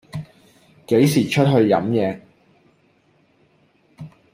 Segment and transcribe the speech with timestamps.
[0.87, 2.19] 幾時出去飲野